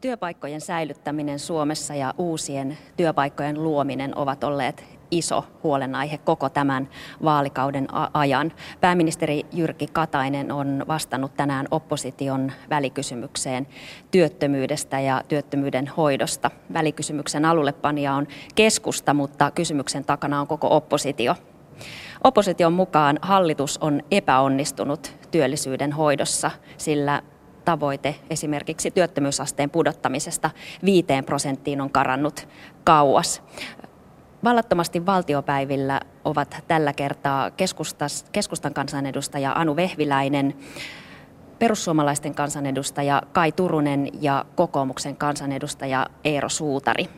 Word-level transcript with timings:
Työpaikkojen 0.00 0.60
säilyttäminen 0.60 1.38
Suomessa 1.38 1.94
ja 1.94 2.14
uusien 2.18 2.78
työpaikkojen 2.96 3.62
luominen 3.62 4.18
ovat 4.18 4.44
olleet 4.44 4.84
iso 5.10 5.44
huolenaihe 5.62 6.18
koko 6.18 6.48
tämän 6.48 6.88
vaalikauden 7.24 7.88
ajan. 8.14 8.52
Pääministeri 8.80 9.46
Jyrki 9.52 9.86
Katainen 9.92 10.52
on 10.52 10.84
vastannut 10.88 11.36
tänään 11.36 11.66
opposition 11.70 12.52
välikysymykseen 12.70 13.66
työttömyydestä 14.10 15.00
ja 15.00 15.22
työttömyyden 15.28 15.86
hoidosta. 15.86 16.50
Välikysymyksen 16.72 17.44
alullepanija 17.44 18.14
on 18.14 18.26
keskusta, 18.54 19.14
mutta 19.14 19.50
kysymyksen 19.50 20.04
takana 20.04 20.40
on 20.40 20.46
koko 20.46 20.76
oppositio. 20.76 21.34
Opposition 22.24 22.72
mukaan 22.72 23.18
hallitus 23.22 23.78
on 23.78 24.02
epäonnistunut 24.10 25.16
työllisyyden 25.30 25.92
hoidossa, 25.92 26.50
sillä 26.76 27.22
tavoite 27.64 28.14
esimerkiksi 28.30 28.90
työttömyysasteen 28.90 29.70
pudottamisesta 29.70 30.50
viiteen 30.84 31.24
prosenttiin 31.24 31.80
on 31.80 31.90
karannut 31.90 32.48
kauas. 32.84 33.42
Vallattomasti 34.44 35.06
valtiopäivillä 35.06 36.00
ovat 36.24 36.56
tällä 36.68 36.92
kertaa 36.92 37.50
keskustan 38.32 38.74
kansanedustaja 38.74 39.52
Anu 39.52 39.76
Vehviläinen, 39.76 40.54
perussuomalaisten 41.58 42.34
kansanedustaja 42.34 43.22
Kai 43.32 43.52
Turunen 43.52 44.08
ja 44.20 44.44
kokoomuksen 44.54 45.16
kansanedustaja 45.16 46.06
Eero 46.24 46.48
Suutari. 46.48 47.08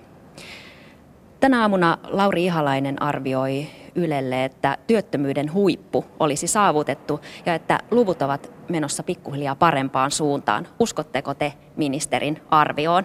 Tänä 1.42 1.60
aamuna 1.62 1.98
Lauri 2.05 2.45
Ihalainen 2.45 3.02
arvioi 3.02 3.66
Ylelle, 3.95 4.45
että 4.45 4.78
työttömyyden 4.87 5.52
huippu 5.52 6.05
olisi 6.20 6.46
saavutettu 6.46 7.20
ja 7.46 7.55
että 7.55 7.78
luvut 7.91 8.23
ovat 8.23 8.52
menossa 8.68 9.02
pikkuhiljaa 9.02 9.55
parempaan 9.55 10.10
suuntaan. 10.10 10.68
Uskotteko 10.78 11.34
te 11.34 11.52
ministerin 11.77 12.41
arvioon? 12.51 13.05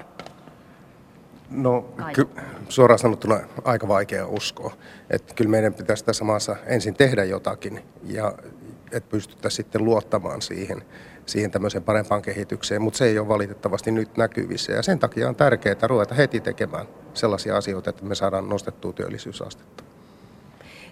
No 1.49 1.85
ky- 2.13 2.29
suoraan 2.69 2.99
sanottuna 2.99 3.39
aika 3.63 3.87
vaikea 3.87 4.27
uskoa. 4.27 4.73
Että 5.09 5.33
kyllä 5.33 5.51
meidän 5.51 5.73
pitäisi 5.73 6.05
tässä 6.05 6.23
maassa 6.23 6.55
ensin 6.65 6.93
tehdä 6.93 7.23
jotakin 7.23 7.81
ja 8.03 8.33
että 8.91 9.09
pystyttäisiin 9.09 9.65
sitten 9.65 9.85
luottamaan 9.85 10.41
siihen, 10.41 10.83
siihen 11.25 11.51
tämmöiseen 11.51 11.83
parempaan 11.83 12.21
kehitykseen, 12.21 12.81
mutta 12.81 12.97
se 12.97 13.05
ei 13.05 13.19
ole 13.19 13.27
valitettavasti 13.27 13.91
nyt 13.91 14.17
näkyvissä. 14.17 14.73
Ja 14.73 14.83
sen 14.83 14.99
takia 14.99 15.29
on 15.29 15.35
tärkeää 15.35 15.87
ruveta 15.87 16.15
heti 16.15 16.39
tekemään 16.41 16.87
sellaisia 17.17 17.57
asioita, 17.57 17.89
että 17.89 18.05
me 18.05 18.15
saadaan 18.15 18.49
nostettua 18.49 18.93
työllisyysastetta 18.93 19.83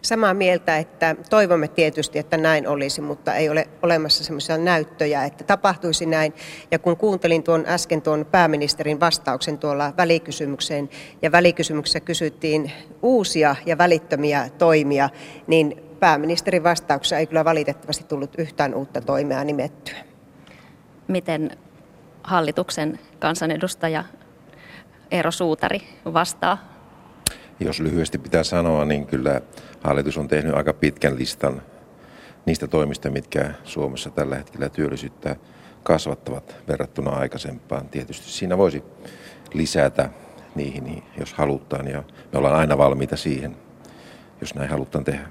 samaa 0.06 0.34
mieltä, 0.34 0.78
että 0.78 1.16
toivomme 1.30 1.68
tietysti, 1.68 2.20
että 2.20 2.38
näin 2.38 2.68
olisi, 2.68 3.02
mutta 3.02 3.36
ei 3.36 3.50
ole 3.50 3.68
olemassa 3.82 4.24
sellaisia 4.24 4.58
näyttöjä, 4.58 5.24
että 5.24 5.44
tapahtuisi 5.44 6.06
näin. 6.06 6.34
Ja 6.72 6.80
kun 6.80 6.98
kuuntelin 6.98 7.44
tuon 7.44 7.64
äsken 7.68 8.02
tuon 8.02 8.26
pääministerin 8.32 9.00
vastauksen 9.00 9.58
tuolla 9.58 9.94
välikysymykseen, 9.98 10.90
ja 11.22 11.32
välikysymyksessä 11.32 12.00
kysyttiin 12.00 12.72
uusia 13.02 13.56
ja 13.66 13.78
välittömiä 13.78 14.50
toimia, 14.58 15.10
niin 15.48 15.84
pääministerin 16.00 16.64
vastauksessa 16.64 17.18
ei 17.18 17.28
kyllä 17.28 17.46
valitettavasti 17.46 18.04
tullut 18.04 18.36
yhtään 18.38 18.76
uutta 18.76 19.02
toimea 19.02 19.44
nimettyä. 19.44 19.98
Miten 21.08 21.58
hallituksen 22.24 23.00
kansanedustaja 23.20 24.04
Eero 25.12 25.32
Suutari 25.32 25.82
vastaa 26.14 26.76
jos 27.60 27.80
lyhyesti 27.80 28.18
pitää 28.18 28.44
sanoa, 28.44 28.86
niin 28.86 29.08
kyllä 29.08 29.42
hallitus 29.84 30.18
on 30.18 30.28
tehnyt 30.28 30.56
aika 30.56 30.74
pitkän 30.74 31.18
listan 31.18 31.62
niistä 32.46 32.68
toimista, 32.68 33.10
mitkä 33.10 33.54
Suomessa 33.64 34.10
tällä 34.10 34.36
hetkellä 34.36 34.70
työllisyyttä 34.70 35.36
kasvattavat 35.84 36.56
verrattuna 36.68 37.12
aikaisempaan. 37.12 37.90
Tietysti 37.90 38.32
siinä 38.32 38.58
voisi 38.58 38.84
lisätä 39.54 40.10
niihin, 40.56 41.04
jos 41.20 41.34
halutaan, 41.34 41.88
ja 41.88 42.04
me 42.34 42.40
ollaan 42.40 42.56
aina 42.56 42.78
valmiita 42.78 43.18
siihen, 43.18 43.56
jos 44.42 44.56
näin 44.56 44.70
halutaan 44.70 45.04
tehdä. 45.04 45.28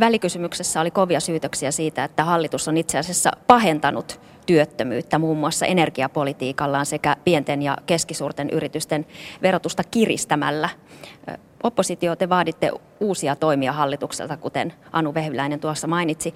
Välikysymyksessä 0.00 0.80
oli 0.80 0.90
kovia 0.90 1.20
syytöksiä 1.20 1.70
siitä, 1.70 2.04
että 2.04 2.24
hallitus 2.24 2.68
on 2.68 2.76
itse 2.76 2.98
asiassa 2.98 3.30
pahentanut 3.46 4.20
työttömyyttä 4.46 5.18
muun 5.18 5.38
muassa 5.38 5.66
energiapolitiikallaan 5.66 6.86
sekä 6.86 7.16
pienten 7.24 7.62
ja 7.62 7.76
keskisuurten 7.86 8.50
yritysten 8.50 9.06
verotusta 9.42 9.82
kiristämällä. 9.90 10.68
Oppositio, 11.62 12.16
te 12.16 12.28
vaaditte 12.28 12.70
uusia 13.00 13.36
toimia 13.36 13.72
hallitukselta, 13.72 14.36
kuten 14.36 14.72
Anu 14.92 15.14
Vehviläinen 15.14 15.60
tuossa 15.60 15.86
mainitsi. 15.86 16.34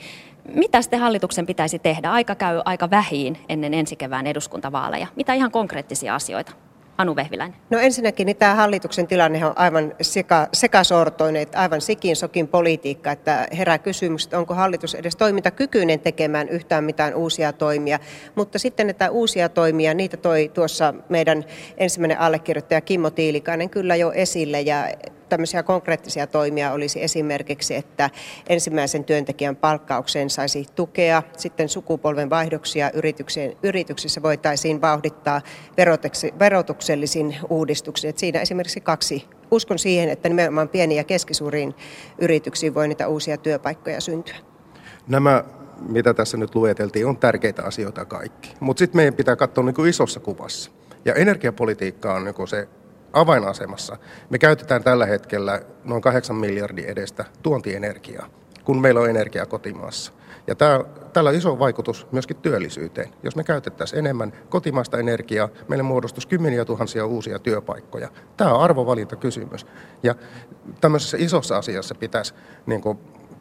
Mitä 0.55 0.83
sitten 0.83 1.01
hallituksen 1.01 1.47
pitäisi 1.47 1.79
tehdä? 1.79 2.11
Aika 2.11 2.35
käy 2.35 2.61
aika 2.65 2.91
vähiin 2.91 3.39
ennen 3.49 3.75
ensi 3.75 3.97
kevään 3.97 4.27
eduskuntavaaleja. 4.27 5.07
Mitä 5.17 5.35
ihan 5.35 5.51
konkreettisia 5.51 6.15
asioita? 6.15 6.53
Anu 6.99 7.17
Vehviläinen? 7.17 7.59
No 7.71 7.79
ensinnäkin 7.79 8.27
niin 8.27 8.37
tämä 8.37 8.55
hallituksen 8.55 9.07
tilanne 9.07 9.47
on 9.47 9.53
aivan 9.59 9.95
seka, 10.01 10.49
sekasortoinen, 10.53 11.43
että 11.43 11.59
aivan 11.61 11.81
sikin 11.81 12.17
sokin 12.17 12.49
politiikka, 12.49 13.13
että 13.13 13.49
herää 13.59 13.79
kysymys, 13.79 14.25
että 14.25 14.39
onko 14.39 14.55
hallitus 14.55 14.95
edes 14.95 15.17
toimintakykyinen 15.17 16.01
tekemään 16.01 16.49
yhtään 16.49 16.85
mitään 16.85 17.15
uusia 17.15 17.53
toimia. 17.53 17.99
Mutta 18.35 18.59
sitten 18.59 18.87
näitä 18.87 19.11
uusia 19.11 19.49
toimia, 19.49 19.95
niitä 19.95 20.17
toi 20.17 20.51
tuossa 20.55 20.95
meidän 21.09 21.45
ensimmäinen 21.79 22.21
allekirjoittaja 22.21 22.81
Kimmo 22.81 23.11
Tiilikainen 23.11 23.71
kyllä 23.71 23.97
jo 23.97 24.13
esille 24.13 24.61
ja 24.61 24.89
tämmöisiä 25.29 25.63
konkreettisia 25.63 26.27
toimia 26.27 26.73
olisi 26.73 27.03
esimerkiksi, 27.03 27.75
että 27.75 28.11
ensimmäisen 28.49 29.05
työntekijän 29.05 29.57
palkkaukseen 29.57 30.31
saisi 30.31 30.67
tukea, 30.75 31.23
sitten 31.37 31.69
sukupolven 31.69 32.31
vaihdoksia 32.31 32.91
yrityksissä 33.63 34.23
voitaisiin 34.23 34.81
vauhdittaa 34.81 35.41
verotuksellisin 36.87 37.37
uudistuksin. 37.51 38.11
Että 38.11 38.21
siinä 38.21 38.41
esimerkiksi 38.41 38.81
kaksi. 38.81 39.25
Uskon 39.51 39.79
siihen, 39.79 40.09
että 40.09 40.29
nimenomaan 40.29 40.69
pieniin 40.69 40.97
ja 40.97 41.05
keskisuuriin 41.05 41.75
yrityksiin 42.19 42.75
voi 42.75 42.89
niitä 42.89 43.09
uusia 43.09 43.37
työpaikkoja 43.37 44.01
syntyä. 44.01 44.37
Nämä 45.09 45.45
mitä 45.89 46.15
tässä 46.15 46.37
nyt 46.37 46.55
lueteltiin, 46.55 47.07
on 47.07 47.17
tärkeitä 47.17 47.63
asioita 47.63 48.05
kaikki. 48.05 48.55
Mutta 48.61 48.79
sitten 48.79 48.99
meidän 48.99 49.15
pitää 49.15 49.37
katsoa 49.37 49.65
niin 49.65 49.75
kuin 49.75 49.91
isossa 49.91 50.21
kuvassa. 50.21 50.71
Ja 51.05 51.15
energiapolitiikka 51.15 52.15
on 52.15 52.25
niin 52.25 52.49
se 52.49 52.69
avainasemassa. 53.13 53.97
Me 54.31 54.39
käytetään 54.39 54.83
tällä 54.85 55.07
hetkellä 55.07 55.63
noin 55.85 56.03
8 56.03 56.37
miljardin 56.37 56.85
edestä 56.85 57.25
tuontienergiaa, 57.43 58.29
kun 58.65 58.81
meillä 58.81 59.01
on 59.01 59.11
energia 59.11 59.47
kotimaassa. 59.47 60.13
Ja 60.47 60.55
tämä, 60.55 60.81
tällä 61.13 61.31
on 61.31 61.37
iso 61.37 61.59
vaikutus 61.59 62.07
myöskin 62.13 62.37
työllisyyteen. 62.37 63.09
Jos 63.23 63.37
me 63.37 63.45
käytettäisiin 63.45 63.99
enemmän 63.99 64.33
kotimaista 64.49 64.99
energiaa, 64.99 65.49
meille 65.69 65.83
muodostuisi 65.83 66.29
kymmeniä 66.29 66.65
tuhansia 66.65 67.07
uusia 67.07 67.39
työpaikkoja. 67.39 68.09
Tämä 68.37 68.55
on 68.55 68.63
arvovalintakysymys. 68.63 69.67
Ja 70.03 70.15
tämmöisessä 70.81 71.17
isossa 71.21 71.57
asiassa 71.57 71.95
pitäisi 71.95 72.35
niin 72.67 72.81
kuin, 72.81 72.99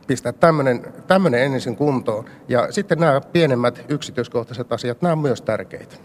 pistää 0.07 0.31
tämmöinen, 0.31 0.93
tämmöinen 1.07 1.41
ensin 1.41 1.75
kuntoon. 1.75 2.25
Ja 2.47 2.71
sitten 2.71 2.99
nämä 2.99 3.21
pienemmät 3.21 3.85
yksityiskohtaiset 3.89 4.73
asiat, 4.73 5.01
nämä 5.01 5.11
on 5.11 5.19
myös 5.19 5.41
tärkeitä. 5.41 5.95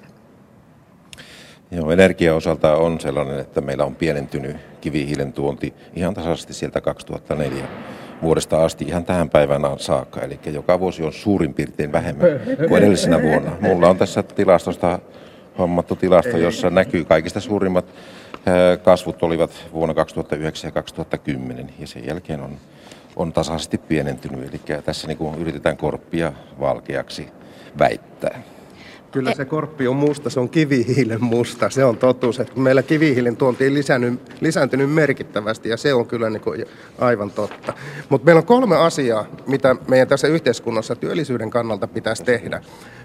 Joo, 1.71 1.91
energian 1.91 2.37
osalta 2.37 2.77
on 2.77 3.01
sellainen, 3.01 3.39
että 3.39 3.61
meillä 3.61 3.85
on 3.85 3.95
pienentynyt 3.95 4.57
kivihiilen 4.81 5.33
tuonti 5.33 5.75
ihan 5.95 6.15
tasaisesti 6.15 6.55
sieltä 6.55 6.81
2004 6.81 7.69
vuodesta 8.23 8.65
asti 8.65 8.85
ihan 8.85 9.05
tähän 9.05 9.31
päivään 9.31 9.63
saakka. 9.77 10.21
Eli 10.21 10.39
joka 10.53 10.81
vuosi 10.81 11.03
on 11.03 11.13
suurin 11.13 11.55
piirtein 11.55 11.93
vähemmän 11.93 12.29
kuin 12.69 12.83
edellisenä 12.83 13.23
vuonna. 13.23 13.57
Mulla 13.61 13.89
on 13.89 13.99
tässä 13.99 14.23
tilastosta 14.23 14.99
hommattu 15.59 15.97
tilasto, 15.97 16.37
jossa 16.37 16.71
näkyy 16.71 17.05
kaikista 17.05 17.41
suurimmat 17.41 17.85
kasvut 18.83 19.23
olivat 19.23 19.51
vuonna 19.73 19.95
2009 19.95 20.69
ja 20.69 20.73
2010 20.73 21.71
ja 21.79 21.87
sen 21.87 22.07
jälkeen 22.07 22.41
on, 22.41 22.57
on 23.17 23.33
tasaisesti 23.33 23.79
pienentynyt. 23.79 24.49
Eli 24.49 24.83
tässä 24.85 25.07
niin 25.07 25.35
yritetään 25.39 25.77
korppia 25.77 26.33
valkeaksi 26.61 27.29
väittää. 27.79 28.43
Kyllä 29.13 29.35
se 29.35 29.45
korppi 29.45 29.89
on 29.89 29.97
musta, 29.97 30.31
se 30.31 30.41
on 30.41 30.49
kivihiilen 30.49 31.25
musta, 31.25 31.71
se 31.71 31.85
on 31.85 31.97
totuus. 31.97 32.41
Että 32.41 32.61
meillä 32.61 32.83
kivihiilen 32.83 33.37
tuonti 33.37 33.67
on 33.67 33.75
lisääntynyt, 33.75 34.21
lisääntynyt 34.41 34.93
merkittävästi 34.93 35.69
ja 35.69 35.77
se 35.77 35.95
on 35.95 36.07
kyllä 36.07 36.31
niin 36.31 36.41
kuin 36.41 36.65
aivan 36.99 37.31
totta. 37.31 37.73
Mutta 38.09 38.25
meillä 38.25 38.39
on 38.39 38.47
kolme 38.47 38.77
asiaa, 38.77 39.27
mitä 39.47 39.77
meidän 39.89 40.09
tässä 40.09 40.29
yhteiskunnassa 40.29 40.97
työllisyyden 40.97 41.51
kannalta 41.51 41.87
pitäisi 41.87 42.25
tehdä. 42.25 42.63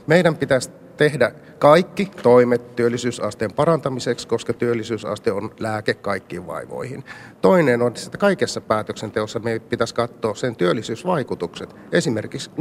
Meidän 0.08 0.36
pitäisi 0.36 0.70
tehdä 0.98 1.32
kaikki 1.60 2.12
toimet 2.24 2.76
työllisyysasteen 2.76 3.54
parantamiseksi, 3.54 4.28
koska 4.28 4.54
työllisyysaste 4.54 5.32
on 5.32 5.52
lääke 5.60 5.94
kaikkiin 5.94 6.48
vaivoihin. 6.48 7.04
Toinen 7.42 7.82
on, 7.82 7.94
että 8.06 8.18
kaikessa 8.18 8.62
päätöksenteossa 8.62 9.40
me 9.40 9.60
pitäisi 9.60 9.96
katsoa 9.96 10.36
sen 10.36 10.56
työllisyysvaikutukset. 10.56 11.76
Esimerkiksi 11.92 12.52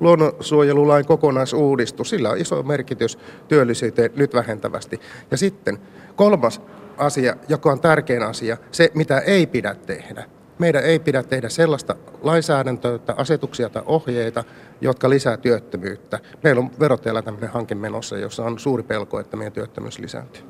luonnonsuojelulain 0.00 1.06
kokonaisuudistus, 1.06 2.10
sillä 2.10 2.30
on 2.30 2.38
iso 2.38 2.62
merkitys 2.62 3.18
työllisyyteen 3.48 4.10
nyt 4.16 4.34
vähentävästi. 4.34 5.00
Ja 5.30 5.36
sitten 5.36 5.78
kolmas 6.16 6.60
asia, 6.98 7.36
joka 7.48 7.72
on 7.72 7.80
tärkein 7.80 8.22
asia, 8.22 8.56
se 8.70 8.90
mitä 8.94 9.18
ei 9.18 9.46
pidä 9.46 9.74
tehdä 9.74 10.24
meidän 10.62 10.84
ei 10.84 10.98
pidä 10.98 11.22
tehdä 11.22 11.48
sellaista 11.48 11.96
lainsäädäntöä 12.22 12.98
tai 12.98 13.14
asetuksia 13.18 13.68
tai 13.68 13.82
ohjeita, 13.86 14.44
jotka 14.80 15.10
lisää 15.10 15.36
työttömyyttä. 15.36 16.18
Meillä 16.42 16.60
on 16.60 16.70
verottajalla 16.80 17.22
tämmöinen 17.22 17.50
hanke 17.50 17.74
menossa, 17.74 18.18
jossa 18.18 18.44
on 18.44 18.58
suuri 18.58 18.82
pelko, 18.82 19.20
että 19.20 19.36
meidän 19.36 19.52
työttömyys 19.52 19.98
lisääntyy. 19.98 20.42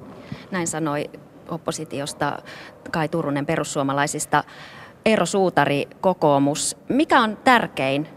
Näin 0.51 0.67
sanoi 0.67 1.11
oppositiosta 1.49 2.43
Kai 2.91 3.09
Turunen 3.09 3.47
perussuomalaisista. 3.47 4.45
Eero 5.05 5.27
Suutari, 5.27 5.89
kokoomus. 6.01 6.77
Mikä 6.89 7.21
on 7.21 7.37
tärkein 7.45 8.09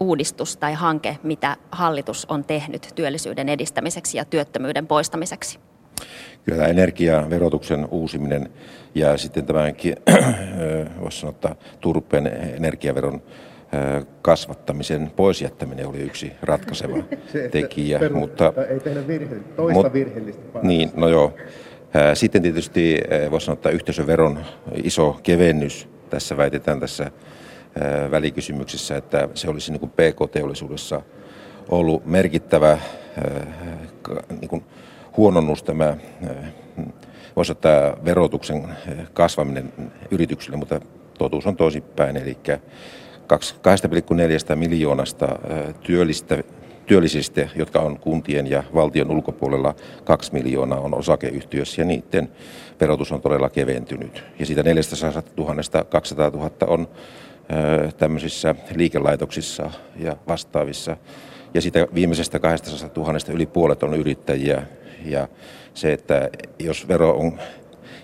uudistus 0.00 0.56
tai 0.56 0.74
hanke, 0.74 1.18
mitä 1.22 1.56
hallitus 1.72 2.26
on 2.28 2.44
tehnyt 2.44 2.92
työllisyyden 2.94 3.48
edistämiseksi 3.48 4.18
ja 4.18 4.24
työttömyyden 4.24 4.86
poistamiseksi? 4.86 5.58
Kyllä 6.44 6.58
tämä 6.58 6.68
energiaverotuksen 6.68 7.88
uusiminen 7.90 8.50
ja 8.94 9.16
sitten 9.16 9.46
tämänkin, 9.46 9.96
voisi 11.00 11.20
sanoa, 11.20 11.30
että 11.30 11.56
turpeen 11.80 12.26
energiaveron 12.56 13.22
kasvattamisen 14.22 15.10
poisjättäminen 15.16 15.86
oli 15.86 15.98
yksi 15.98 16.32
ratkaiseva 16.42 16.96
Se, 17.32 17.48
tekijä. 17.48 18.00
mutta, 18.12 18.52
ei 18.68 18.80
tehdä 18.80 19.06
virhe, 19.06 19.36
toista 19.56 19.82
mut, 19.82 19.92
virheellistä. 19.92 20.58
Niin, 20.62 20.90
no 20.94 21.08
joo. 21.08 21.34
Sitten 22.14 22.42
tietysti 22.42 23.00
voisi 23.30 23.44
sanoa, 23.46 23.54
että 23.54 23.70
yhteisöveron 23.70 24.38
iso 24.84 25.20
kevennys. 25.22 25.88
Tässä 26.10 26.36
väitetään 26.36 26.80
tässä 26.80 27.10
välikysymyksessä, 28.10 28.96
että 28.96 29.28
se 29.34 29.50
olisi 29.50 29.72
niin 29.72 29.80
kuin 29.80 29.90
PK-teollisuudessa 29.90 31.02
ollut 31.68 32.06
merkittävä 32.06 32.78
niin 34.40 34.48
kuin 34.48 34.64
huononnus 35.18 35.62
tämä, 35.62 35.96
voisi 37.36 37.52
ottaa 37.52 38.04
verotuksen 38.04 38.68
kasvaminen 39.12 39.72
yrityksille, 40.10 40.56
mutta 40.56 40.80
totuus 41.18 41.46
on 41.46 41.56
toisinpäin, 41.56 42.16
eli 42.16 42.36
2,4 44.50 44.56
miljoonasta 44.56 45.38
työllistä, 45.80 46.42
työllisistä, 46.86 47.48
jotka 47.56 47.80
on 47.80 47.98
kuntien 47.98 48.46
ja 48.46 48.62
valtion 48.74 49.10
ulkopuolella, 49.10 49.74
2 50.04 50.32
miljoonaa 50.32 50.80
on 50.80 50.94
osakeyhtiössä 50.94 51.82
ja 51.82 51.84
niiden 51.84 52.28
verotus 52.80 53.12
on 53.12 53.20
todella 53.20 53.48
keventynyt. 53.48 54.24
Ja 54.38 54.46
siitä 54.46 54.62
400 54.62 55.22
000 55.36 55.84
200 55.84 56.30
000 56.30 56.50
on 56.66 56.88
tämmöisissä 57.96 58.54
liikelaitoksissa 58.74 59.70
ja 59.96 60.16
vastaavissa. 60.28 60.96
Ja 61.54 61.60
siitä 61.60 61.86
viimeisestä 61.94 62.38
200 62.38 63.04
000 63.04 63.18
yli 63.32 63.46
puolet 63.46 63.82
on 63.82 63.94
yrittäjiä. 63.94 64.62
Ja 65.04 65.28
se, 65.74 65.92
että 65.92 66.28
jos 66.58 66.88
vero 66.88 67.10
on 67.10 67.38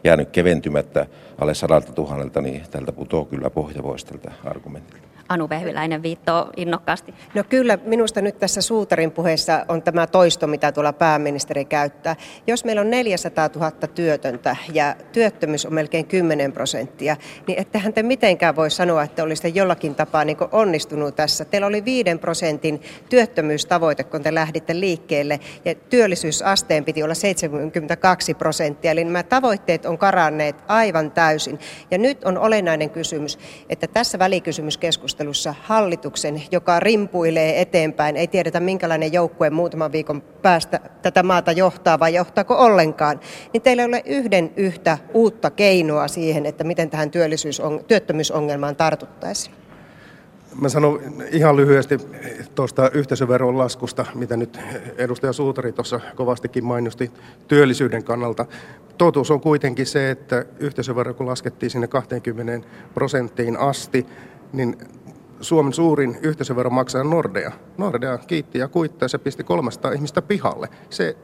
jäänyt 0.04 0.30
keventymättä 0.30 1.06
alle 1.38 1.54
sadalta 1.54 1.92
tuhannelta, 1.92 2.40
niin 2.40 2.62
tältä 2.70 2.92
putoaa 2.92 3.24
kyllä 3.24 3.50
pohja 3.50 3.82
pois 3.82 4.04
tältä 4.04 4.32
argumentilta. 4.44 5.13
Anu 5.28 5.48
Vehviläinen 5.48 6.02
viittoo 6.02 6.50
innokkaasti. 6.56 7.14
No 7.34 7.44
kyllä, 7.48 7.78
minusta 7.84 8.20
nyt 8.20 8.38
tässä 8.38 8.60
Suutarin 8.60 9.10
puheessa 9.10 9.64
on 9.68 9.82
tämä 9.82 10.06
toisto, 10.06 10.46
mitä 10.46 10.72
tuolla 10.72 10.92
pääministeri 10.92 11.64
käyttää. 11.64 12.16
Jos 12.46 12.64
meillä 12.64 12.80
on 12.80 12.90
400 12.90 13.50
000 13.54 13.70
työtöntä 13.70 14.56
ja 14.72 14.96
työttömyys 15.12 15.66
on 15.66 15.74
melkein 15.74 16.06
10 16.06 16.52
prosenttia, 16.52 17.16
niin 17.46 17.58
ettehän 17.58 17.92
te 17.92 18.02
mitenkään 18.02 18.56
voi 18.56 18.70
sanoa, 18.70 19.02
että 19.02 19.22
olisitte 19.22 19.48
jollakin 19.48 19.94
tapaa 19.94 20.24
niin 20.24 20.36
onnistunut 20.52 21.16
tässä. 21.16 21.44
Teillä 21.44 21.66
oli 21.66 21.84
5 21.84 22.04
prosentin 22.20 22.82
työttömyystavoite, 23.08 24.04
kun 24.04 24.22
te 24.22 24.34
lähditte 24.34 24.80
liikkeelle, 24.80 25.40
ja 25.64 25.74
työllisyysasteen 25.74 26.84
piti 26.84 27.02
olla 27.02 27.14
72 27.14 28.34
prosenttia. 28.34 28.90
Eli 28.90 29.04
nämä 29.04 29.22
tavoitteet 29.22 29.86
on 29.86 29.98
karanneet 29.98 30.56
aivan 30.68 31.10
täysin. 31.10 31.58
Ja 31.90 31.98
nyt 31.98 32.24
on 32.24 32.38
olennainen 32.38 32.90
kysymys, 32.90 33.38
että 33.68 33.86
tässä 33.86 34.18
välikysymyskeskustelussa 34.18 35.13
keskustelussa 35.14 35.54
hallituksen, 35.62 36.42
joka 36.50 36.80
rimpuilee 36.80 37.60
eteenpäin. 37.60 38.16
Ei 38.16 38.26
tiedetä, 38.26 38.60
minkälainen 38.60 39.12
joukkue 39.12 39.50
muutaman 39.50 39.92
viikon 39.92 40.22
päästä 40.42 40.80
tätä 41.02 41.22
maata 41.22 41.52
johtaa 41.52 41.98
vai 41.98 42.14
johtaako 42.14 42.54
ollenkaan. 42.54 43.20
Niin 43.52 43.62
teillä 43.62 43.82
ei 43.82 43.88
ole 43.88 44.02
yhden 44.06 44.52
yhtä 44.56 44.98
uutta 45.14 45.50
keinoa 45.50 46.08
siihen, 46.08 46.46
että 46.46 46.64
miten 46.64 46.90
tähän 46.90 47.10
työttömyysongelmaan 47.88 48.76
tartuttaisiin. 48.76 49.54
Mä 50.60 50.68
sanon 50.68 51.00
ihan 51.30 51.56
lyhyesti 51.56 51.98
tuosta 52.54 52.90
yhteisöveron 52.94 53.58
laskusta, 53.58 54.06
mitä 54.14 54.36
nyt 54.36 54.58
edustaja 54.96 55.32
Suutari 55.32 55.72
tuossa 55.72 56.00
kovastikin 56.16 56.64
mainosti 56.64 57.10
työllisyyden 57.48 58.04
kannalta. 58.04 58.46
Totuus 58.98 59.30
on 59.30 59.40
kuitenkin 59.40 59.86
se, 59.86 60.10
että 60.10 60.44
yhteisövero 60.58 61.14
kun 61.14 61.26
laskettiin 61.26 61.70
sinne 61.70 61.86
20 61.86 62.68
prosenttiin 62.94 63.56
asti, 63.56 64.06
niin 64.52 64.76
Suomen 65.44 65.72
suurin 65.72 66.18
yhteisövero 66.22 66.70
maksaa 66.70 67.04
Nordea. 67.04 67.52
Nordea 67.78 68.18
kiitti 68.18 68.58
ja 68.58 68.68
kuittaa, 68.68 69.08
se 69.08 69.18
pisti 69.18 69.44
300 69.44 69.92
ihmistä 69.92 70.22
pihalle. 70.22 70.68
Se, 70.90 71.16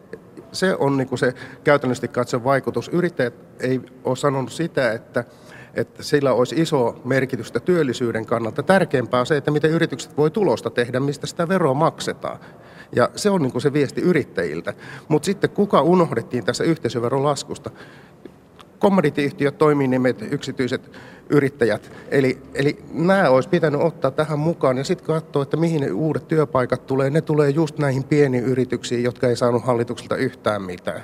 se 0.52 0.76
on 0.78 0.96
niin 0.96 1.18
se 1.18 1.34
käytännössä 1.64 2.08
katsoen 2.08 2.44
vaikutus. 2.44 2.88
Yrittäjät 2.88 3.34
ei 3.60 3.80
ole 4.04 4.16
sanonut 4.16 4.52
sitä, 4.52 4.92
että, 4.92 5.24
että 5.74 6.02
sillä 6.02 6.32
olisi 6.32 6.60
iso 6.60 7.00
merkitystä 7.04 7.60
työllisyyden 7.60 8.26
kannalta. 8.26 8.62
Tärkeämpää 8.62 9.20
on 9.20 9.26
se, 9.26 9.36
että 9.36 9.50
miten 9.50 9.70
yritykset 9.70 10.16
voi 10.16 10.30
tulosta 10.30 10.70
tehdä, 10.70 11.00
mistä 11.00 11.26
sitä 11.26 11.48
veroa 11.48 11.74
maksetaan. 11.74 12.38
Ja 12.96 13.10
se 13.16 13.30
on 13.30 13.42
niin 13.42 13.60
se 13.60 13.72
viesti 13.72 14.00
yrittäjiltä. 14.00 14.74
Mutta 15.08 15.26
sitten 15.26 15.50
kuka 15.50 15.82
unohdettiin 15.82 16.44
tässä 16.44 16.64
yhteisöveron 16.64 17.22
laskusta? 18.80 18.90
commodity-yhtiöt, 18.90 19.58
toiminimet, 19.58 20.22
yksityiset 20.32 20.90
yrittäjät. 21.30 21.92
Eli, 22.10 22.38
eli 22.54 22.78
nämä 22.92 23.28
olisi 23.28 23.48
pitänyt 23.48 23.80
ottaa 23.80 24.10
tähän 24.10 24.38
mukaan 24.38 24.78
ja 24.78 24.84
sitten 24.84 25.06
katsoa, 25.06 25.42
että 25.42 25.56
mihin 25.56 25.80
ne 25.80 25.90
uudet 25.90 26.28
työpaikat 26.28 26.86
tulee. 26.86 27.10
Ne 27.10 27.20
tulee 27.20 27.50
just 27.50 27.78
näihin 27.78 28.04
pieniin 28.04 28.44
yrityksiin, 28.44 29.04
jotka 29.04 29.28
ei 29.28 29.36
saanut 29.36 29.64
hallitukselta 29.64 30.16
yhtään 30.16 30.62
mitään. 30.62 31.02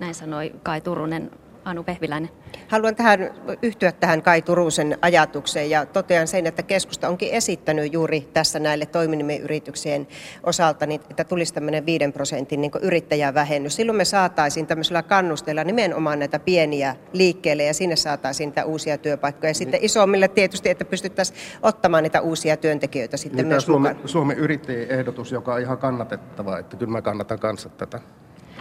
Näin 0.00 0.14
sanoi 0.14 0.52
Kai 0.62 0.80
Turunen 0.80 1.30
Anu 1.64 1.84
Pehviläinen. 1.84 2.30
Haluan 2.68 2.96
tähän, 2.96 3.30
yhtyä 3.62 3.92
tähän 3.92 4.22
Kai 4.22 4.42
Turusen 4.42 4.98
ajatukseen 5.02 5.70
ja 5.70 5.86
totean 5.86 6.26
sen, 6.26 6.46
että 6.46 6.62
keskusta 6.62 7.08
onkin 7.08 7.30
esittänyt 7.32 7.92
juuri 7.92 8.28
tässä 8.32 8.58
näille 8.58 8.86
toiminimiyrityksien 8.86 10.08
osalta, 10.42 10.86
niin, 10.86 11.00
että 11.10 11.24
tulisi 11.24 11.54
tämmöinen 11.54 11.86
5 11.86 12.12
prosentin 12.12 12.60
niin 12.60 12.72
yrittäjävähennys. 12.82 13.76
Silloin 13.76 13.96
me 13.96 14.04
saataisiin 14.04 14.66
tämmöisellä 14.66 15.02
kannusteella 15.02 15.64
nimenomaan 15.64 16.18
näitä 16.18 16.38
pieniä 16.38 16.96
liikkeelle 17.12 17.64
ja 17.64 17.74
sinne 17.74 17.96
saataisiin 17.96 18.46
niitä 18.46 18.64
uusia 18.64 18.98
työpaikkoja. 18.98 19.50
Ja 19.50 19.54
sitten 19.54 19.80
isommille 19.82 20.28
tietysti, 20.28 20.70
että 20.70 20.84
pystyttäisiin 20.84 21.38
ottamaan 21.62 22.02
niitä 22.02 22.20
uusia 22.20 22.56
työntekijöitä 22.56 23.16
sitten 23.16 23.36
niin 23.36 23.46
myös 23.46 23.64
Suomen, 23.64 23.96
Suomen 24.04 24.38
yrittäjien 24.38 24.90
ehdotus, 24.90 25.32
joka 25.32 25.54
on 25.54 25.60
ihan 25.60 25.78
kannatettava, 25.78 26.58
että 26.58 26.76
kyllä 26.76 26.92
mä 26.92 27.02
kannatan 27.02 27.38
kanssa 27.38 27.68
tätä. 27.68 28.00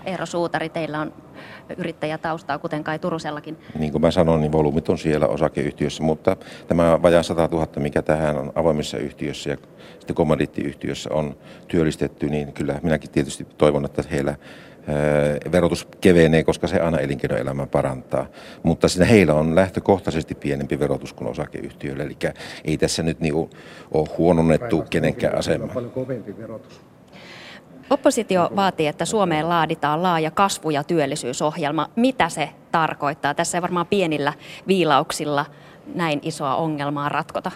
Eero 0.06 0.25
Suutari, 0.25 0.70
teillä 0.70 1.00
on 1.00 1.13
yrittäjätaustaa, 1.77 2.60
kuten 2.60 2.84
kai 2.84 3.00
Turusellakin. 3.00 3.58
Niin 3.79 3.91
kuin 3.91 4.01
mä 4.01 4.12
sanoin, 4.12 4.41
niin 4.41 4.51
volyymit 4.51 4.89
on 4.89 4.98
siellä 4.98 5.27
osakeyhtiössä, 5.27 6.03
mutta 6.03 6.38
tämä 6.67 7.01
vajaa 7.01 7.24
100 7.24 7.50
000, 7.51 7.67
mikä 7.77 8.01
tähän 8.01 8.38
on 8.38 8.51
avoimessa 8.55 8.98
yhtiössä 8.98 9.50
ja 9.50 9.58
sitten 10.00 10.15
kommandiittiyhtiössä 10.15 11.10
on 11.13 11.36
työllistetty, 11.67 12.29
niin 12.29 12.53
kyllä 12.53 12.79
minäkin 12.84 13.10
tietysti 13.10 13.48
toivon, 13.58 13.86
että 13.86 14.03
heillä 14.12 14.36
verotus 15.51 15.88
kevenee, 16.01 16.43
koska 16.43 16.67
se 16.67 16.79
aina 16.79 17.00
elinkeinoelämän 17.00 17.67
parantaa. 17.67 18.25
Mutta 18.63 18.88
siinä 18.88 19.05
heillä 19.05 19.34
on 19.34 19.55
lähtökohtaisesti 19.55 20.36
pienempi 20.36 20.79
verotus 20.79 21.13
kuin 21.13 21.27
osakeyhtiöillä, 21.27 22.03
eli 22.03 22.17
ei 22.65 22.77
tässä 22.77 23.03
nyt 23.03 23.20
niin 23.20 23.34
ole 23.91 24.08
huononnettu 24.17 24.86
kenenkään 24.89 25.38
asema. 25.38 25.67
Paljon 25.67 25.91
kovempi 25.91 26.38
verotus. 26.38 26.81
Oppositio 27.91 28.50
vaatii, 28.55 28.88
että 28.88 29.05
Suomeen 29.05 29.50
laaditaan 29.50 30.03
laaja 30.03 30.31
kasvu- 30.31 30.69
ja 30.69 30.83
työllisyysohjelma. 30.83 31.89
Mitä 31.95 32.29
se 32.29 32.50
tarkoittaa? 32.71 33.33
Tässä 33.33 33.57
ei 33.57 33.62
varmaan 33.62 33.88
pienillä 33.88 34.33
viilauksilla 34.67 35.45
näin 35.95 36.19
isoa 36.24 36.55
ongelmaa 36.55 37.10
ratkota. 37.10 37.51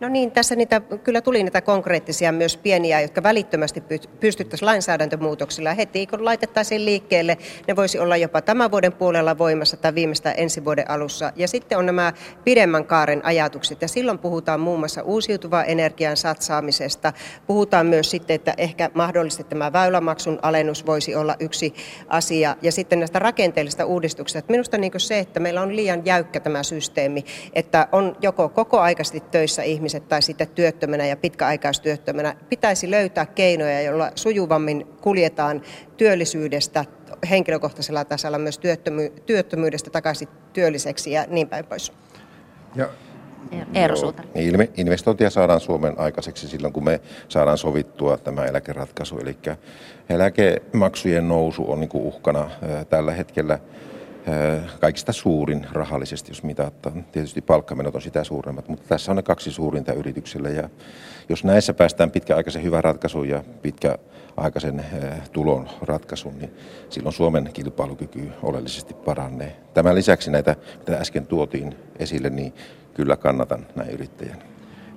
No 0.00 0.08
niin, 0.08 0.32
tässä 0.32 0.56
niitä, 0.56 0.80
kyllä 0.80 1.20
tuli 1.20 1.42
niitä 1.42 1.60
konkreettisia 1.60 2.32
myös 2.32 2.56
pieniä, 2.56 3.00
jotka 3.00 3.22
välittömästi 3.22 3.82
pystyttäisiin 4.20 4.66
lainsäädäntömuutoksilla 4.66 5.74
heti, 5.74 6.06
kun 6.06 6.24
laitettaisiin 6.24 6.84
liikkeelle. 6.84 7.38
Ne 7.68 7.76
voisi 7.76 7.98
olla 7.98 8.16
jopa 8.16 8.42
tämän 8.42 8.70
vuoden 8.70 8.92
puolella 8.92 9.38
voimassa 9.38 9.76
tai 9.76 9.94
viimeistään 9.94 10.34
ensi 10.38 10.64
vuoden 10.64 10.90
alussa. 10.90 11.32
Ja 11.36 11.48
sitten 11.48 11.78
on 11.78 11.86
nämä 11.86 12.12
pidemmän 12.44 12.84
kaaren 12.84 13.24
ajatukset. 13.24 13.82
Ja 13.82 13.88
silloin 13.88 14.18
puhutaan 14.18 14.60
muun 14.60 14.78
muassa 14.78 15.02
uusiutuvaa 15.02 15.64
energian 15.64 16.16
satsaamisesta. 16.16 17.12
Puhutaan 17.46 17.86
myös 17.86 18.10
sitten, 18.10 18.34
että 18.34 18.54
ehkä 18.56 18.90
mahdollisesti 18.94 19.44
tämä 19.44 19.72
väylämaksun 19.72 20.38
alennus 20.42 20.86
voisi 20.86 21.14
olla 21.14 21.36
yksi 21.40 21.74
asia. 22.08 22.56
Ja 22.62 22.72
sitten 22.72 22.98
näistä 22.98 23.18
rakenteellisista 23.18 23.84
uudistuksista. 23.84 24.52
Minusta 24.52 24.78
niin 24.78 24.92
se, 24.96 25.18
että 25.18 25.40
meillä 25.40 25.62
on 25.62 25.76
liian 25.76 26.02
jäykkä 26.04 26.40
tämä 26.40 26.62
systeemi, 26.62 27.24
että 27.52 27.88
on 27.92 28.16
joko 28.22 28.48
kokoaikaisesti 28.48 29.20
töissä 29.20 29.62
ihmisiä, 29.62 29.89
ihmiset 29.90 30.08
tai 30.08 30.22
sitten 30.22 30.48
työttömänä 30.48 31.06
ja 31.06 31.16
pitkäaikaistyöttömänä, 31.16 32.34
pitäisi 32.48 32.90
löytää 32.90 33.26
keinoja, 33.26 33.82
joilla 33.82 34.12
sujuvammin 34.14 34.86
kuljetaan 35.00 35.62
työllisyydestä 35.96 36.84
henkilökohtaisella 37.30 38.04
tasolla 38.04 38.38
myös 38.38 38.58
työttömy- 38.58 39.20
työttömyydestä 39.26 39.90
takaisin 39.90 40.28
työlliseksi 40.52 41.12
ja 41.12 41.24
niin 41.28 41.48
päin 41.48 41.64
pois. 41.64 41.92
Ja 42.74 42.88
Eero 43.74 43.96
Suutari. 43.96 44.28
Investointia 44.76 45.30
saadaan 45.30 45.60
Suomen 45.60 45.98
aikaiseksi 45.98 46.48
silloin, 46.48 46.72
kun 46.72 46.84
me 46.84 47.00
saadaan 47.28 47.58
sovittua 47.58 48.16
tämä 48.16 48.44
eläkeratkaisu. 48.44 49.18
Eli 49.18 49.36
eläkemaksujen 50.08 51.28
nousu 51.28 51.70
on 51.70 51.80
niin 51.80 51.88
kuin 51.88 52.04
uhkana 52.04 52.50
tällä 52.88 53.12
hetkellä 53.12 53.58
kaikista 54.80 55.12
suurin 55.12 55.66
rahallisesti, 55.72 56.30
jos 56.30 56.42
mitataan. 56.42 57.04
Tietysti 57.12 57.40
palkkamenot 57.40 57.94
on 57.94 58.02
sitä 58.02 58.24
suuremmat, 58.24 58.68
mutta 58.68 58.88
tässä 58.88 59.12
on 59.12 59.16
ne 59.16 59.22
kaksi 59.22 59.52
suurinta 59.52 59.92
yrityksille. 59.92 60.50
Ja 60.50 60.68
jos 61.28 61.44
näissä 61.44 61.74
päästään 61.74 62.10
pitkäaikaisen 62.10 62.62
hyvän 62.62 62.84
ratkaisun 62.84 63.28
ja 63.28 63.44
pitkäaikaisen 63.62 64.84
tulon 65.32 65.68
ratkaisuun, 65.82 66.38
niin 66.38 66.54
silloin 66.88 67.12
Suomen 67.12 67.50
kilpailukyky 67.52 68.28
oleellisesti 68.42 68.94
paranee. 68.94 69.56
Tämän 69.74 69.94
lisäksi 69.94 70.30
näitä, 70.30 70.56
mitä 70.78 70.96
äsken 71.00 71.26
tuotiin 71.26 71.76
esille, 71.98 72.30
niin 72.30 72.54
kyllä 72.94 73.16
kannatan 73.16 73.66
näin 73.76 73.90
yrittäjän. 73.90 74.42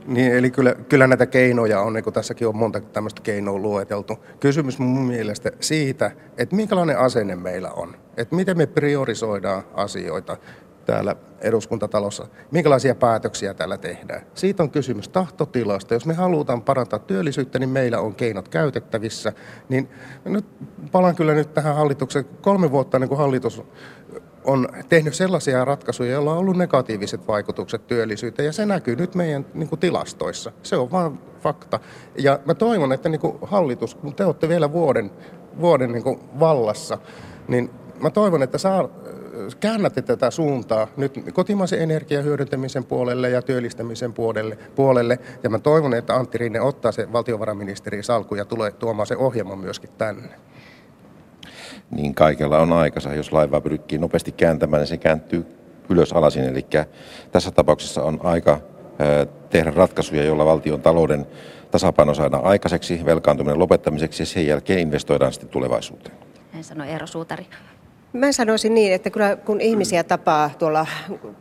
Niin, 0.07 0.33
eli 0.33 0.51
kyllä, 0.51 0.75
kyllä 0.89 1.07
näitä 1.07 1.25
keinoja 1.25 1.81
on, 1.81 1.93
niin 1.93 2.03
kuin 2.03 2.13
tässäkin 2.13 2.47
on 2.47 2.57
monta 2.57 2.81
tämmöistä 2.81 3.21
keinoa 3.21 3.59
lueteltu. 3.59 4.17
Kysymys 4.39 4.79
mun 4.79 5.05
mielestä 5.05 5.51
siitä, 5.59 6.11
että 6.37 6.55
minkälainen 6.55 6.99
asenne 6.99 7.35
meillä 7.35 7.71
on. 7.71 7.95
Että 8.17 8.35
miten 8.35 8.57
me 8.57 8.65
priorisoidaan 8.65 9.63
asioita 9.73 10.37
täällä 10.85 11.15
eduskuntatalossa, 11.41 12.27
minkälaisia 12.51 12.95
päätöksiä 12.95 13.53
täällä 13.53 13.77
tehdään. 13.77 14.21
Siitä 14.33 14.63
on 14.63 14.71
kysymys 14.71 15.09
tahtotilasta. 15.09 15.93
Jos 15.93 16.05
me 16.05 16.13
halutaan 16.13 16.61
parantaa 16.61 16.99
työllisyyttä, 16.99 17.59
niin 17.59 17.69
meillä 17.69 17.99
on 17.99 18.15
keinot 18.15 18.47
käytettävissä. 18.47 19.33
Niin 19.69 19.89
nyt 20.25 20.45
palaan 20.91 21.15
kyllä 21.15 21.33
nyt 21.33 21.53
tähän 21.53 21.75
hallitukseen. 21.75 22.25
Kolme 22.41 22.71
vuotta 22.71 22.99
niin 22.99 23.09
kuin 23.09 23.17
hallitus 23.17 23.63
on 24.43 24.67
tehnyt 24.89 25.13
sellaisia 25.13 25.65
ratkaisuja, 25.65 26.11
joilla 26.11 26.31
on 26.31 26.37
ollut 26.37 26.57
negatiiviset 26.57 27.27
vaikutukset 27.27 27.87
työllisyyteen, 27.87 28.45
ja 28.45 28.53
se 28.53 28.65
näkyy 28.65 28.95
nyt 28.95 29.15
meidän 29.15 29.45
niin 29.53 29.69
kuin, 29.69 29.79
tilastoissa. 29.79 30.51
Se 30.63 30.75
on 30.75 30.91
vain 30.91 31.19
fakta. 31.41 31.79
Ja 32.17 32.39
mä 32.45 32.53
toivon, 32.53 32.93
että 32.93 33.09
niin 33.09 33.21
kuin, 33.21 33.37
hallitus, 33.41 33.95
kun 33.95 34.15
te 34.15 34.25
olette 34.25 34.49
vielä 34.49 34.71
vuoden, 34.71 35.11
vuoden 35.61 35.91
niin 35.91 36.03
kuin, 36.03 36.19
vallassa, 36.39 36.97
niin 37.47 37.69
mä 37.99 38.09
toivon, 38.09 38.43
että 38.43 38.57
saa, 38.57 38.89
käännätte 39.59 40.01
tätä 40.01 40.31
suuntaa 40.31 40.87
nyt 40.97 41.19
kotimaisen 41.33 41.81
energian 41.81 42.23
hyödyntämisen 42.23 42.83
puolelle 42.83 43.29
ja 43.29 43.41
työllistämisen 43.41 44.13
puolelle, 44.13 44.57
puolelle. 44.75 45.19
Ja 45.43 45.49
mä 45.49 45.59
toivon, 45.59 45.93
että 45.93 46.15
Antti 46.15 46.37
Rinne 46.37 46.61
ottaa 46.61 46.91
se 46.91 47.11
valtiovarainministerin 47.13 48.03
salku 48.03 48.35
ja 48.35 48.45
tulee 48.45 48.71
tuomaan 48.71 49.07
se 49.07 49.17
ohjelman 49.17 49.59
myöskin 49.59 49.89
tänne 49.97 50.29
niin 51.95 52.15
kaikella 52.15 52.59
on 52.59 52.73
aikansa. 52.73 53.13
Jos 53.13 53.31
laiva 53.31 53.61
pyrkii 53.61 53.97
nopeasti 53.97 54.31
kääntämään, 54.31 54.79
niin 54.79 54.87
se 54.87 54.97
kääntyy 54.97 55.45
ylös 55.89 56.13
alasin. 56.13 56.43
Eli 56.43 56.65
tässä 57.31 57.51
tapauksessa 57.51 58.03
on 58.03 58.19
aika 58.23 58.59
tehdä 59.49 59.71
ratkaisuja, 59.71 60.23
joilla 60.23 60.45
valtion 60.45 60.81
talouden 60.81 61.25
tasapaino 61.71 62.13
saadaan 62.13 62.43
aikaiseksi, 62.45 63.05
velkaantuminen 63.05 63.59
lopettamiseksi 63.59 64.21
ja 64.21 64.25
sen 64.25 64.47
jälkeen 64.47 64.79
investoidaan 64.79 65.33
sitten 65.33 65.49
tulevaisuuteen. 65.49 66.15
Näin 66.53 66.63
sanoi 66.63 66.87
Eero 66.87 67.07
Suutari. 67.07 67.45
Mä 68.13 68.31
sanoisin 68.31 68.73
niin, 68.73 68.93
että 68.93 69.09
kyllä 69.09 69.35
kun 69.35 69.61
ihmisiä 69.61 70.03
tapaa 70.03 70.49
tuolla 70.59 70.85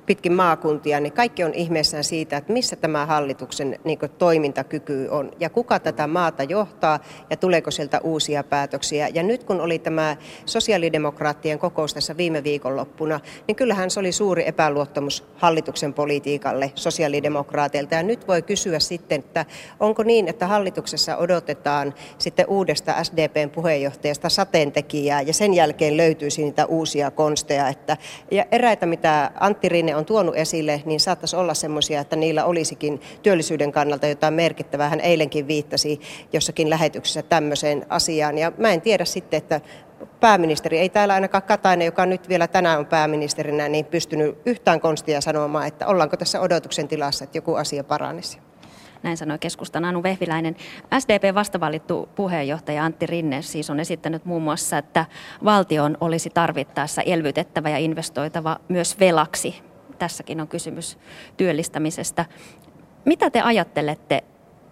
pitkin 0.07 0.33
maakuntia, 0.33 1.01
niin 1.01 1.13
kaikki 1.13 1.45
on 1.45 1.55
ihmeessään 1.55 2.05
siitä, 2.05 2.37
että 2.37 2.53
missä 2.53 2.77
tämä 2.77 3.07
hallituksen 3.07 3.79
niin 3.85 3.99
toimintakyky 4.19 5.09
on 5.11 5.31
ja 5.41 5.51
kuka 5.51 5.81
tätä 5.81 6.07
maata 6.07 6.43
johtaa 6.43 7.01
ja 7.31 7.37
tuleeko 7.37 7.71
sieltä 7.71 8.01
uusia 8.01 8.45
päätöksiä. 8.45 9.09
Ja 9.15 9.23
nyt 9.23 9.45
kun 9.45 9.61
oli 9.61 9.79
tämä 9.79 10.17
sosiaalidemokraattien 10.47 11.59
kokous 11.59 11.95
tässä 11.95 12.17
viime 12.17 12.45
viikonloppuna, 12.45 13.21
niin 13.49 13.57
kyllähän 13.57 13.91
se 13.91 14.01
oli 14.01 14.13
suuri 14.13 14.49
epäluottamus 14.49 15.25
hallituksen 15.37 15.95
politiikalle 15.95 16.73
sosiaalidemokraateilta. 16.75 17.95
Ja 17.95 18.03
nyt 18.03 18.29
voi 18.29 18.43
kysyä 18.43 18.79
sitten, 18.79 19.19
että 19.19 19.47
onko 19.81 20.03
niin, 20.03 20.29
että 20.29 20.47
hallituksessa 20.47 21.17
odotetaan 21.17 21.95
sitten 22.19 22.47
uudesta 22.49 23.05
SDPn 23.05 23.51
puheenjohtajasta 23.51 24.29
sateentekijää 24.29 25.23
ja 25.23 25.33
sen 25.33 25.55
jälkeen 25.55 25.97
löytyisi 25.97 26.43
niitä 26.43 26.62
niitä 26.63 26.75
uusia 26.75 27.11
konsteja. 27.11 27.69
Että, 27.69 27.97
ja 28.31 28.45
eräitä, 28.53 28.87
mitä 28.87 29.31
Antti 29.41 29.69
Rinne 29.69 29.97
on 29.97 30.05
tuonut 30.05 30.37
esille, 30.37 30.83
niin 30.85 31.01
saattaisi 31.01 31.37
olla 31.37 31.55
semmoisia, 31.55 32.01
että 32.01 32.17
niillä 32.17 32.45
olisikin 32.45 33.01
työllisyyden 33.23 33.73
kannalta 33.73 34.07
jotain 34.07 34.35
merkittävää. 34.35 34.89
Hän 34.89 35.01
eilenkin 35.01 35.49
viittasi 35.49 36.01
jossakin 36.33 36.71
lähetyksessä 36.71 37.23
tämmöiseen 37.23 37.87
asiaan. 37.89 38.39
Ja 38.39 38.53
mä 38.59 38.73
en 38.73 38.81
tiedä 38.81 39.05
sitten, 39.05 39.39
että 39.39 39.61
pääministeri, 40.21 40.79
ei 40.79 40.89
täällä 40.89 41.15
ainakaan 41.15 41.43
Katainen, 41.43 41.87
joka 41.87 42.07
nyt 42.07 42.29
vielä 42.29 42.47
tänään 42.47 42.79
on 42.79 42.87
pääministerinä, 42.87 43.69
niin 43.69 43.85
pystynyt 43.85 44.39
yhtään 44.47 44.81
konstia 44.81 45.21
sanomaan, 45.21 45.67
että 45.67 45.87
ollaanko 45.87 46.17
tässä 46.17 46.41
odotuksen 46.41 46.89
tilassa, 46.89 47.25
että 47.25 47.39
joku 47.39 47.55
asia 47.55 47.85
paranisi. 47.85 48.52
Näin 49.03 49.17
sanoi 49.17 49.39
keskustan 49.39 49.85
Anu 49.85 50.03
Vehviläinen. 50.03 50.57
SDP 50.99 51.35
vastavalittu 51.35 52.09
puheenjohtaja 52.15 52.85
Antti 52.85 53.07
Rinne 53.07 53.43
siis 53.43 53.71
on 53.71 53.81
esittänyt 53.81 54.25
muun 54.25 54.43
muassa, 54.43 54.79
että 54.79 55.07
valtion 55.45 55.97
olisi 56.01 56.31
tarvittaessa 56.31 57.03
elvytettävä 57.03 57.71
ja 57.71 57.79
investoitava 57.79 58.57
myös 58.69 59.01
velaksi. 59.01 59.63
Tässäkin 59.99 60.41
on 60.41 60.49
kysymys 60.49 60.99
työllistämisestä. 61.37 62.25
Mitä 63.05 63.31
te 63.31 63.41
ajattelette 63.41 64.25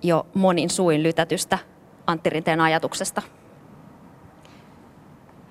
jo 0.03 0.27
monin 0.35 0.71
suin 0.71 1.03
lytätystä 1.03 1.59
Antti 2.07 2.31
Rinteen 2.31 2.61
ajatuksesta? 2.61 3.23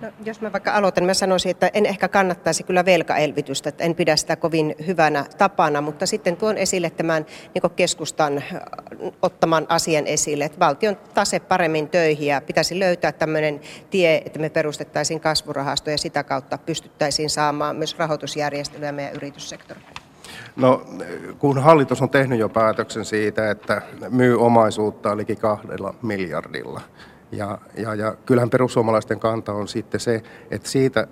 No, 0.01 0.11
jos 0.25 0.41
mä 0.41 0.51
vaikka 0.51 0.71
aloitan, 0.71 1.03
mä 1.03 1.13
sanoisin, 1.13 1.49
että 1.49 1.71
en 1.73 1.85
ehkä 1.85 2.07
kannattaisi 2.07 2.63
kyllä 2.63 2.85
velkaelvytystä, 2.85 3.69
että 3.69 3.83
en 3.83 3.95
pidä 3.95 4.15
sitä 4.15 4.35
kovin 4.35 4.75
hyvänä 4.87 5.25
tapana, 5.37 5.81
mutta 5.81 6.05
sitten 6.05 6.37
tuon 6.37 6.57
esille 6.57 6.89
tämän 6.89 7.25
niin 7.53 7.71
keskustan 7.75 8.43
ottaman 9.21 9.65
asian 9.69 10.07
esille, 10.07 10.45
että 10.45 10.59
valtion 10.59 10.97
tase 11.13 11.39
paremmin 11.39 11.89
töihin 11.89 12.27
ja 12.27 12.41
pitäisi 12.41 12.79
löytää 12.79 13.11
tämmöinen 13.11 13.61
tie, 13.89 14.21
että 14.25 14.39
me 14.39 14.49
perustettaisiin 14.49 15.19
kasvurahasto 15.19 15.89
ja 15.89 15.97
sitä 15.97 16.23
kautta 16.23 16.57
pystyttäisiin 16.57 17.29
saamaan 17.29 17.75
myös 17.75 17.97
rahoitusjärjestelyä 17.97 18.91
meidän 18.91 19.15
yrityssektorille. 19.15 19.89
No, 20.55 20.85
kun 21.39 21.57
hallitus 21.57 22.01
on 22.01 22.09
tehnyt 22.09 22.39
jo 22.39 22.49
päätöksen 22.49 23.05
siitä, 23.05 23.51
että 23.51 23.81
myy 24.09 24.41
omaisuutta 24.41 25.17
liki 25.17 25.35
kahdella 25.35 25.93
miljardilla, 26.01 26.81
ja, 27.31 27.57
ja, 27.77 27.95
ja 27.95 28.15
kyllähän 28.25 28.49
perussuomalaisten 28.49 29.19
kanta 29.19 29.53
on 29.53 29.67
sitten 29.67 29.99
se, 29.99 30.23
että 30.51 30.69
siitä, 30.69 31.07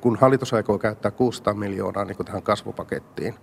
kun 0.00 0.18
hallitus 0.20 0.54
aikoo 0.54 0.78
käyttää 0.78 1.10
600 1.10 1.54
miljoonaa 1.54 2.04
niin 2.04 2.16
tähän 2.24 2.42
kasvupakettiin, 2.42 3.34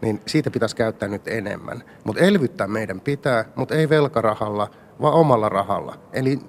niin 0.00 0.20
siitä 0.26 0.50
pitäisi 0.50 0.76
käyttää 0.76 1.08
nyt 1.08 1.28
enemmän. 1.28 1.82
Mutta 2.04 2.22
elvyttää 2.22 2.66
meidän 2.66 3.00
pitää, 3.00 3.44
mutta 3.54 3.74
ei 3.74 3.88
velkarahalla, 3.88 4.70
vaan 5.00 5.14
omalla 5.14 5.48
rahalla. 5.48 5.98
Eli 6.12 6.40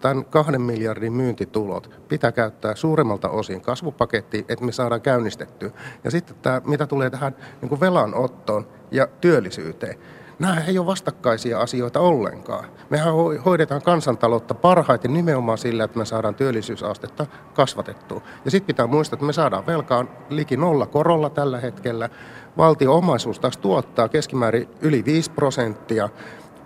tämän 0.00 0.24
kahden 0.24 0.60
miljardin 0.60 1.12
myyntitulot 1.12 1.90
pitää 2.08 2.32
käyttää 2.32 2.74
suuremmalta 2.74 3.28
osin 3.28 3.60
kasvupakettiin, 3.60 4.44
että 4.48 4.64
me 4.64 4.72
saadaan 4.72 5.00
käynnistettyä. 5.00 5.70
Ja 6.04 6.10
sitten 6.10 6.36
tämä, 6.42 6.62
mitä 6.64 6.86
tulee 6.86 7.10
tähän 7.10 7.36
niin 7.62 7.80
velanottoon 7.80 8.66
ja 8.90 9.06
työllisyyteen, 9.20 9.98
Nämä 10.38 10.60
ei 10.60 10.78
ole 10.78 10.86
vastakkaisia 10.86 11.60
asioita 11.60 12.00
ollenkaan. 12.00 12.64
Mehän 12.90 13.14
hoidetaan 13.44 13.82
kansantaloutta 13.82 14.54
parhaiten 14.54 15.12
nimenomaan 15.12 15.58
sillä, 15.58 15.84
että 15.84 15.98
me 15.98 16.04
saadaan 16.04 16.34
työllisyysastetta 16.34 17.26
kasvatettua. 17.54 18.22
Ja 18.44 18.50
sitten 18.50 18.66
pitää 18.66 18.86
muistaa, 18.86 19.16
että 19.16 19.26
me 19.26 19.32
saadaan 19.32 19.66
velkaan 19.66 20.08
liki 20.28 20.56
nolla 20.56 20.86
korolla 20.86 21.30
tällä 21.30 21.60
hetkellä. 21.60 22.08
Valtio 22.56 22.94
omaisuus 22.94 23.40
taas 23.40 23.56
tuottaa 23.56 24.08
keskimäärin 24.08 24.68
yli 24.80 25.04
5 25.04 25.30
prosenttia. 25.30 26.08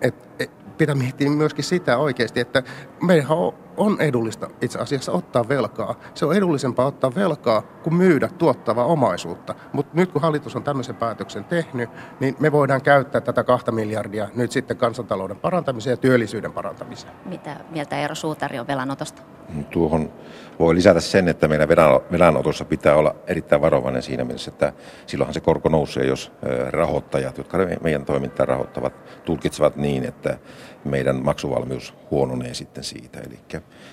Et, 0.00 0.14
et, 0.38 0.50
pitää 0.78 0.94
miettiä 0.94 1.30
myöskin 1.30 1.64
sitä 1.64 1.98
oikeasti, 1.98 2.40
että 2.40 2.62
meidän 3.02 3.30
on 3.30 3.54
edullista 4.00 4.50
itse 4.60 4.78
asiassa 4.78 5.12
ottaa 5.12 5.48
velkaa. 5.48 5.94
Se 6.14 6.26
on 6.26 6.36
edullisempaa 6.36 6.86
ottaa 6.86 7.14
velkaa 7.14 7.62
kuin 7.62 7.94
myydä 7.94 8.28
tuottavaa 8.28 8.84
omaisuutta. 8.84 9.54
Mutta 9.72 9.92
nyt 9.94 10.12
kun 10.12 10.22
hallitus 10.22 10.56
on 10.56 10.62
tämmöisen 10.62 10.96
päätöksen 10.96 11.44
tehnyt, 11.44 11.90
niin 12.20 12.36
me 12.40 12.52
voidaan 12.52 12.82
käyttää 12.82 13.20
tätä 13.20 13.44
kahta 13.44 13.72
miljardia 13.72 14.28
nyt 14.34 14.52
sitten 14.52 14.76
kansantalouden 14.76 15.36
parantamiseen 15.36 15.92
ja 15.92 15.96
työllisyyden 15.96 16.52
parantamiseen. 16.52 17.12
Mitä 17.24 17.56
mieltä 17.70 17.98
Eero 17.98 18.14
Suutari 18.14 18.58
on 18.58 18.66
velanotosta? 18.66 19.22
Tuohon 19.70 20.12
voi 20.58 20.74
lisätä 20.74 21.00
sen, 21.00 21.28
että 21.28 21.48
meidän 21.48 21.68
velanotossa 22.12 22.64
pitää 22.64 22.96
olla 22.96 23.14
erittäin 23.26 23.62
varovainen 23.62 24.02
siinä 24.02 24.24
mielessä, 24.24 24.50
että 24.50 24.72
silloinhan 25.06 25.34
se 25.34 25.40
korko 25.40 25.68
nousee, 25.68 26.06
jos 26.06 26.32
rahoittajat, 26.70 27.38
jotka 27.38 27.58
meidän 27.82 28.04
toimintaa 28.04 28.46
rahoittavat, 28.46 29.24
tulkitsevat 29.24 29.76
niin, 29.76 30.04
että 30.04 30.38
meidän 30.84 31.24
maksuvalmius 31.24 31.94
huononee 32.10 32.54
sitten 32.54 32.84
siitä. 32.84 33.20
Eli 33.20 33.38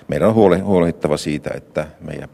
meidän 0.08 0.28
on 0.28 0.34
huolehdittava 0.64 1.16
siitä, 1.16 1.50
että 1.54 1.86
meidän 2.00 2.28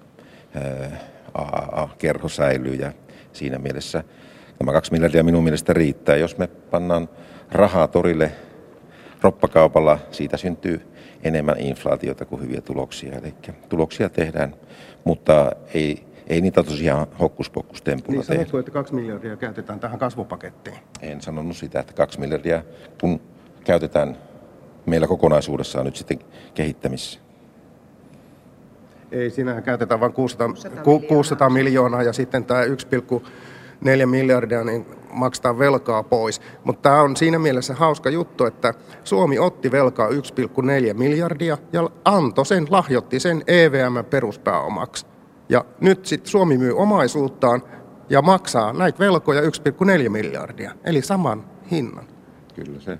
AAA-kerho 1.34 2.28
säilyy 2.28 2.74
ja 2.74 2.92
siinä 3.32 3.58
mielessä 3.58 4.04
tämä 4.58 4.72
kaksi 4.72 4.92
miljardia 4.92 5.24
minun 5.24 5.44
mielestä 5.44 5.72
riittää. 5.72 6.16
Jos 6.16 6.38
me 6.38 6.46
pannaan 6.46 7.08
rahaa 7.52 7.88
torille 7.88 8.32
roppakaupalla, 9.22 9.98
siitä 10.10 10.36
syntyy 10.36 10.80
enemmän 11.22 11.58
inflaatiota 11.58 12.24
kuin 12.24 12.42
hyviä 12.42 12.60
tuloksia. 12.60 13.18
Eli 13.18 13.34
tuloksia 13.68 14.08
tehdään, 14.08 14.54
mutta 15.04 15.52
ei 15.74 16.04
ei 16.26 16.40
niitä 16.40 16.62
tosiaan 16.62 17.06
hokkuspokkustempuna 17.20 18.18
Niin 18.18 18.26
tehdä. 18.26 18.34
sanottu, 18.34 18.58
että 18.58 18.70
kaksi 18.70 18.94
miljardia 18.94 19.36
käytetään 19.36 19.80
tähän 19.80 19.98
kasvupakettiin. 19.98 20.76
En 21.02 21.20
sanonut 21.20 21.56
sitä, 21.56 21.80
että 21.80 21.92
kaksi 21.92 22.20
miljardia, 22.20 22.64
kun 23.00 23.20
käytetään 23.64 24.16
meillä 24.86 25.06
kokonaisuudessaan 25.06 25.84
nyt 25.86 25.96
sitten 25.96 26.18
kehittämisessä. 26.54 27.20
Ei, 29.12 29.30
siinähän 29.30 29.62
käytetään 29.62 30.00
vain 30.00 30.12
600, 30.12 30.48
600, 30.48 30.84
600 31.08 31.50
miljoonaa 31.50 32.02
ja 32.02 32.12
sitten 32.12 32.44
tämä 32.44 32.62
1,4 32.64 34.06
miljardia 34.06 34.64
niin 34.64 34.86
maksetaan 35.12 35.58
velkaa 35.58 36.02
pois. 36.02 36.40
Mutta 36.64 36.82
tämä 36.82 37.02
on 37.02 37.16
siinä 37.16 37.38
mielessä 37.38 37.74
hauska 37.74 38.10
juttu, 38.10 38.44
että 38.44 38.74
Suomi 39.04 39.38
otti 39.38 39.70
velkaa 39.70 40.08
1,4 40.08 40.14
miljardia 40.94 41.58
ja 41.72 41.90
antoi 42.04 42.46
sen, 42.46 42.66
lahjoitti 42.70 43.20
sen 43.20 43.42
EVM 43.46 44.04
peruspääomaksi. 44.10 45.06
Ja 45.48 45.64
nyt 45.80 46.06
sitten 46.06 46.30
Suomi 46.30 46.58
myy 46.58 46.76
omaisuuttaan 46.76 47.62
ja 48.08 48.22
maksaa 48.22 48.72
näitä 48.72 48.98
velkoja 48.98 49.40
1,4 49.40 50.08
miljardia, 50.08 50.72
eli 50.84 51.02
saman 51.02 51.44
hinnan. 51.70 52.04
Kyllä 52.54 52.80
se 52.80 52.98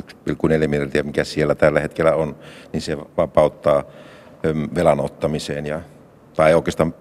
1,4 0.00 0.68
miljardia, 0.68 1.02
mikä 1.02 1.24
siellä 1.24 1.54
tällä 1.54 1.80
hetkellä 1.80 2.14
on, 2.14 2.36
niin 2.72 2.80
se 2.80 2.98
vapauttaa 3.16 3.84
velan 4.74 5.00
ottamiseen 5.00 5.66
ja, 5.66 5.80
tai 6.36 6.54
oikeastaan 6.54 6.94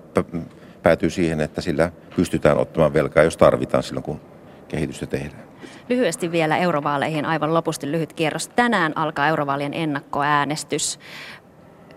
päätyy 0.83 1.09
siihen, 1.09 1.41
että 1.41 1.61
sillä 1.61 1.91
pystytään 2.15 2.57
ottamaan 2.57 2.93
velkaa, 2.93 3.23
jos 3.23 3.37
tarvitaan 3.37 3.83
silloin, 3.83 4.03
kun 4.03 4.21
kehitystä 4.67 5.05
tehdään. 5.05 5.43
Lyhyesti 5.89 6.31
vielä 6.31 6.57
eurovaaleihin 6.57 7.25
aivan 7.25 7.53
lopusti 7.53 7.91
lyhyt 7.91 8.13
kierros. 8.13 8.47
Tänään 8.47 8.97
alkaa 8.97 9.27
eurovaalien 9.27 9.73
ennakkoäänestys. 9.73 10.99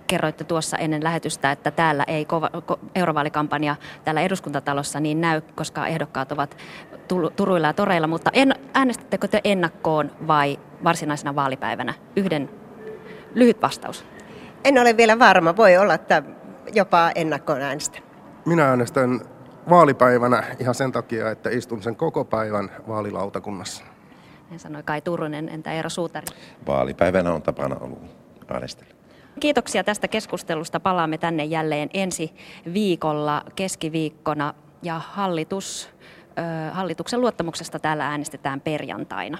Kerroitte 0.06 0.44
tuossa 0.44 0.76
ennen 0.76 1.04
lähetystä, 1.04 1.52
että 1.52 1.70
täällä 1.70 2.04
ei 2.06 2.24
kova, 2.24 2.50
ko, 2.66 2.80
eurovaalikampanja 2.94 3.76
täällä 4.04 4.20
eduskuntatalossa 4.20 5.00
niin 5.00 5.20
näy, 5.20 5.40
koska 5.54 5.86
ehdokkaat 5.86 6.32
ovat 6.32 6.56
turuilla 7.36 7.66
ja 7.66 7.72
toreilla, 7.72 8.06
mutta 8.06 8.30
en, 8.32 8.54
äänestättekö 8.74 9.28
te 9.28 9.40
ennakkoon 9.44 10.10
vai 10.26 10.58
varsinaisena 10.84 11.34
vaalipäivänä? 11.34 11.94
Yhden 12.16 12.50
lyhyt 13.34 13.62
vastaus. 13.62 14.04
En 14.64 14.78
ole 14.78 14.96
vielä 14.96 15.18
varma. 15.18 15.56
Voi 15.56 15.76
olla, 15.76 15.94
että 15.94 16.22
jopa 16.74 17.10
ennakkoon 17.14 17.62
äänestä. 17.62 17.98
Minä 18.46 18.68
äänestän 18.68 19.20
vaalipäivänä 19.70 20.42
ihan 20.58 20.74
sen 20.74 20.92
takia, 20.92 21.30
että 21.30 21.50
istun 21.50 21.82
sen 21.82 21.96
koko 21.96 22.24
päivän 22.24 22.70
vaalilautakunnassa. 22.88 23.84
Hän 24.50 24.58
sanoi 24.58 24.82
Kai 24.82 25.00
Turunen, 25.00 25.48
entä 25.48 25.72
Eero 25.72 25.88
Suutari? 25.90 26.26
Vaalipäivänä 26.66 27.32
on 27.32 27.42
tapana 27.42 27.76
ollut 27.80 28.02
äänestellä. 28.48 28.94
Kiitoksia 29.40 29.84
tästä 29.84 30.08
keskustelusta. 30.08 30.80
Palaamme 30.80 31.18
tänne 31.18 31.44
jälleen 31.44 31.90
ensi 31.94 32.34
viikolla 32.72 33.42
keskiviikkona 33.56 34.54
ja 34.82 34.98
hallitus, 34.98 35.90
hallituksen 36.72 37.20
luottamuksesta 37.20 37.78
täällä 37.78 38.06
äänestetään 38.06 38.60
perjantaina. 38.60 39.38